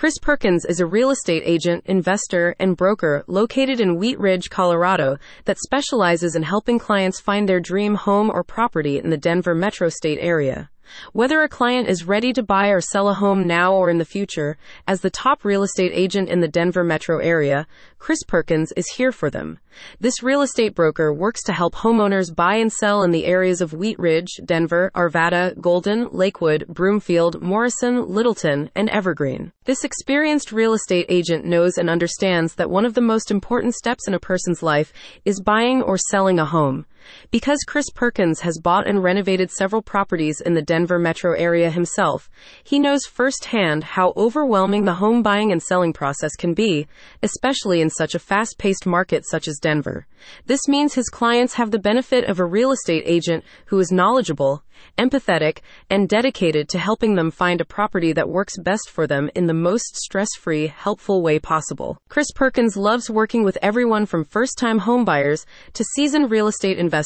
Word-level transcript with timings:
Chris 0.00 0.16
Perkins 0.16 0.64
is 0.64 0.80
a 0.80 0.86
real 0.86 1.10
estate 1.10 1.42
agent, 1.44 1.84
investor, 1.84 2.56
and 2.58 2.74
broker 2.74 3.22
located 3.26 3.80
in 3.80 3.98
Wheat 3.98 4.18
Ridge, 4.18 4.48
Colorado, 4.48 5.18
that 5.44 5.58
specializes 5.58 6.34
in 6.34 6.42
helping 6.42 6.78
clients 6.78 7.20
find 7.20 7.46
their 7.46 7.60
dream 7.60 7.96
home 7.96 8.30
or 8.30 8.42
property 8.42 8.98
in 8.98 9.10
the 9.10 9.18
Denver 9.18 9.54
metro 9.54 9.90
state 9.90 10.16
area. 10.22 10.70
Whether 11.12 11.42
a 11.42 11.48
client 11.48 11.88
is 11.88 12.04
ready 12.04 12.32
to 12.32 12.42
buy 12.42 12.68
or 12.68 12.80
sell 12.80 13.08
a 13.08 13.14
home 13.14 13.46
now 13.46 13.74
or 13.74 13.90
in 13.90 13.98
the 13.98 14.04
future, 14.04 14.56
as 14.86 15.00
the 15.00 15.10
top 15.10 15.44
real 15.44 15.62
estate 15.62 15.92
agent 15.94 16.28
in 16.28 16.40
the 16.40 16.48
Denver 16.48 16.84
metro 16.84 17.18
area, 17.18 17.66
Chris 17.98 18.22
Perkins 18.26 18.72
is 18.76 18.86
here 18.96 19.12
for 19.12 19.30
them. 19.30 19.58
This 20.00 20.22
real 20.22 20.42
estate 20.42 20.74
broker 20.74 21.12
works 21.12 21.42
to 21.44 21.52
help 21.52 21.74
homeowners 21.74 22.34
buy 22.34 22.56
and 22.56 22.72
sell 22.72 23.02
in 23.02 23.10
the 23.10 23.26
areas 23.26 23.60
of 23.60 23.72
Wheat 23.72 23.98
Ridge, 23.98 24.40
Denver, 24.44 24.90
Arvada, 24.94 25.58
Golden, 25.60 26.08
Lakewood, 26.10 26.66
Broomfield, 26.68 27.40
Morrison, 27.40 28.08
Littleton, 28.08 28.70
and 28.74 28.88
Evergreen. 28.90 29.52
This 29.64 29.84
experienced 29.84 30.52
real 30.52 30.72
estate 30.72 31.06
agent 31.08 31.44
knows 31.44 31.78
and 31.78 31.88
understands 31.88 32.54
that 32.54 32.70
one 32.70 32.84
of 32.84 32.94
the 32.94 33.00
most 33.00 33.30
important 33.30 33.74
steps 33.74 34.08
in 34.08 34.14
a 34.14 34.20
person's 34.20 34.62
life 34.62 34.92
is 35.24 35.40
buying 35.40 35.82
or 35.82 35.96
selling 35.96 36.38
a 36.38 36.44
home. 36.44 36.86
Because 37.30 37.64
Chris 37.66 37.90
Perkins 37.94 38.40
has 38.40 38.58
bought 38.58 38.86
and 38.86 39.02
renovated 39.02 39.50
several 39.50 39.82
properties 39.82 40.40
in 40.40 40.54
the 40.54 40.62
Denver 40.62 40.98
metro 40.98 41.34
area 41.34 41.70
himself, 41.70 42.30
he 42.62 42.78
knows 42.78 43.04
firsthand 43.04 43.84
how 43.84 44.12
overwhelming 44.16 44.84
the 44.84 44.94
home 44.94 45.22
buying 45.22 45.52
and 45.52 45.62
selling 45.62 45.92
process 45.92 46.36
can 46.36 46.54
be, 46.54 46.86
especially 47.22 47.80
in 47.80 47.90
such 47.90 48.14
a 48.14 48.18
fast 48.18 48.56
paced 48.58 48.86
market 48.86 49.24
such 49.26 49.48
as 49.48 49.58
Denver. 49.58 50.06
This 50.46 50.68
means 50.68 50.94
his 50.94 51.08
clients 51.08 51.54
have 51.54 51.70
the 51.70 51.78
benefit 51.78 52.24
of 52.24 52.38
a 52.38 52.44
real 52.44 52.72
estate 52.72 53.02
agent 53.06 53.42
who 53.66 53.78
is 53.78 53.90
knowledgeable, 53.90 54.62
empathetic, 54.98 55.58
and 55.88 56.08
dedicated 56.08 56.68
to 56.68 56.78
helping 56.78 57.14
them 57.14 57.30
find 57.30 57.60
a 57.60 57.64
property 57.64 58.12
that 58.12 58.28
works 58.28 58.58
best 58.58 58.90
for 58.90 59.06
them 59.06 59.30
in 59.34 59.46
the 59.46 59.54
most 59.54 59.96
stress 59.96 60.28
free, 60.38 60.66
helpful 60.66 61.22
way 61.22 61.38
possible. 61.38 61.98
Chris 62.08 62.30
Perkins 62.34 62.76
loves 62.76 63.10
working 63.10 63.44
with 63.44 63.58
everyone 63.62 64.06
from 64.06 64.24
first 64.24 64.58
time 64.58 64.80
homebuyers 64.80 65.44
to 65.72 65.84
seasoned 65.84 66.30
real 66.30 66.46
estate 66.46 66.78
investors 66.78 66.99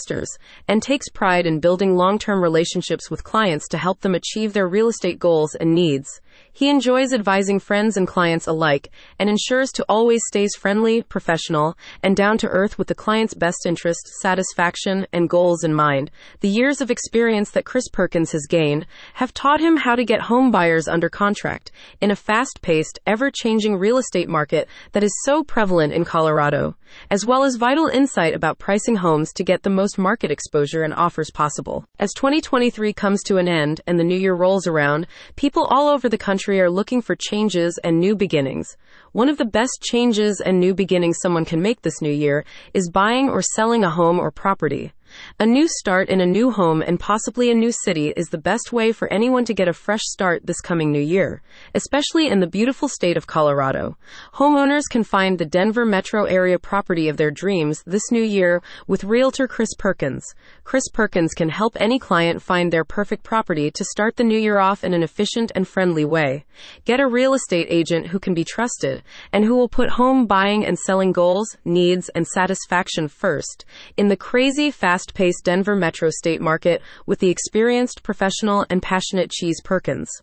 and 0.68 0.82
takes 0.82 1.08
pride 1.08 1.46
in 1.46 1.60
building 1.60 1.94
long 1.94 2.18
term 2.18 2.42
relationships 2.42 3.10
with 3.10 3.24
clients 3.24 3.68
to 3.68 3.78
help 3.78 4.00
them 4.00 4.14
achieve 4.14 4.52
their 4.52 4.68
real 4.68 4.88
estate 4.88 5.18
goals 5.18 5.54
and 5.54 5.74
needs. 5.74 6.20
He 6.52 6.70
enjoys 6.70 7.12
advising 7.12 7.58
friends 7.58 7.96
and 7.96 8.06
clients 8.06 8.46
alike 8.46 8.90
and 9.18 9.28
ensures 9.28 9.72
to 9.72 9.84
always 9.88 10.22
stays 10.26 10.54
friendly, 10.54 11.02
professional, 11.02 11.76
and 12.02 12.14
down 12.14 12.38
to 12.38 12.48
earth 12.48 12.78
with 12.78 12.86
the 12.86 12.94
client's 12.94 13.34
best 13.34 13.66
interest, 13.66 14.06
satisfaction, 14.20 15.06
and 15.12 15.28
goals 15.28 15.64
in 15.64 15.74
mind. 15.74 16.12
The 16.40 16.48
years 16.48 16.80
of 16.80 16.90
experience 16.90 17.50
that 17.50 17.64
Chris 17.64 17.88
Perkins 17.88 18.30
has 18.32 18.46
gained 18.48 18.86
have 19.14 19.34
taught 19.34 19.60
him 19.60 19.78
how 19.78 19.96
to 19.96 20.04
get 20.04 20.22
home 20.22 20.52
buyers 20.52 20.86
under 20.86 21.08
contract 21.08 21.72
in 22.00 22.10
a 22.12 22.16
fast-paced, 22.16 23.00
ever-changing 23.04 23.76
real 23.76 23.98
estate 23.98 24.28
market 24.28 24.68
that 24.92 25.02
is 25.02 25.12
so 25.24 25.42
prevalent 25.42 25.92
in 25.92 26.04
Colorado, 26.04 26.76
as 27.10 27.26
well 27.26 27.42
as 27.42 27.56
vital 27.56 27.88
insight 27.88 28.34
about 28.34 28.58
pricing 28.58 28.96
homes 28.96 29.32
to 29.32 29.42
get 29.42 29.62
the 29.62 29.70
most 29.70 29.98
market 29.98 30.30
exposure 30.30 30.82
and 30.82 30.94
offers 30.94 31.30
possible. 31.30 31.84
As 31.98 32.12
2023 32.14 32.92
comes 32.92 33.22
to 33.24 33.38
an 33.38 33.48
end 33.48 33.80
and 33.86 33.98
the 33.98 34.04
new 34.04 34.16
year 34.16 34.34
rolls 34.34 34.66
around, 34.66 35.06
people 35.36 35.64
all 35.64 35.88
over 35.88 36.08
the 36.08 36.18
country 36.24 36.58
are 36.58 36.70
looking 36.70 37.02
for 37.02 37.14
changes 37.14 37.78
and 37.84 38.00
new 38.00 38.16
beginnings. 38.16 38.78
One 39.12 39.28
of 39.28 39.36
the 39.36 39.44
best 39.44 39.82
changes 39.82 40.40
and 40.40 40.58
new 40.58 40.72
beginnings 40.72 41.18
someone 41.20 41.44
can 41.44 41.60
make 41.60 41.82
this 41.82 42.00
new 42.00 42.10
year 42.10 42.46
is 42.72 42.88
buying 42.88 43.28
or 43.28 43.42
selling 43.42 43.84
a 43.84 43.90
home 43.90 44.18
or 44.18 44.30
property. 44.30 44.94
A 45.40 45.46
new 45.46 45.66
start 45.68 46.08
in 46.08 46.20
a 46.20 46.26
new 46.26 46.50
home 46.50 46.80
and 46.80 46.98
possibly 46.98 47.50
a 47.50 47.54
new 47.54 47.72
city 47.72 48.12
is 48.16 48.28
the 48.28 48.38
best 48.38 48.72
way 48.72 48.92
for 48.92 49.12
anyone 49.12 49.44
to 49.46 49.52
get 49.52 49.68
a 49.68 49.72
fresh 49.72 50.02
start 50.04 50.46
this 50.46 50.60
coming 50.60 50.92
new 50.92 51.00
year, 51.00 51.42
especially 51.74 52.28
in 52.28 52.40
the 52.40 52.46
beautiful 52.46 52.88
state 52.88 53.16
of 53.16 53.26
Colorado. 53.26 53.96
Homeowners 54.34 54.84
can 54.88 55.02
find 55.02 55.38
the 55.38 55.44
Denver 55.44 55.84
metro 55.84 56.24
area 56.24 56.58
property 56.58 57.08
of 57.08 57.16
their 57.16 57.30
dreams 57.30 57.82
this 57.84 58.10
new 58.10 58.22
year 58.22 58.62
with 58.86 59.02
realtor 59.02 59.48
Chris 59.48 59.74
Perkins. 59.76 60.24
Chris 60.62 60.88
Perkins 60.92 61.34
can 61.34 61.48
help 61.48 61.76
any 61.80 61.98
client 61.98 62.40
find 62.40 62.72
their 62.72 62.84
perfect 62.84 63.24
property 63.24 63.70
to 63.72 63.84
start 63.84 64.16
the 64.16 64.24
new 64.24 64.38
year 64.38 64.58
off 64.58 64.84
in 64.84 64.94
an 64.94 65.02
efficient 65.02 65.50
and 65.54 65.66
friendly 65.66 66.04
way. 66.04 66.44
Get 66.84 67.00
a 67.00 67.08
real 67.08 67.34
estate 67.34 67.66
agent 67.70 68.06
who 68.06 68.20
can 68.20 68.34
be 68.34 68.44
trusted 68.44 69.02
and 69.32 69.44
who 69.44 69.56
will 69.56 69.68
put 69.68 69.90
home 69.90 70.26
buying 70.26 70.64
and 70.64 70.78
selling 70.78 71.12
goals, 71.12 71.56
needs, 71.64 72.08
and 72.10 72.26
satisfaction 72.26 73.08
first 73.08 73.64
in 73.96 74.08
the 74.08 74.16
crazy 74.16 74.70
fast 74.70 75.03
fast 75.04 75.14
paced 75.14 75.44
Denver 75.44 75.76
metro 75.76 76.08
state 76.10 76.40
market 76.40 76.80
with 77.06 77.18
the 77.18 77.28
experienced, 77.28 78.02
professional, 78.02 78.64
and 78.70 78.82
passionate 78.82 79.30
Chris 79.38 79.60
Perkins. 79.62 80.22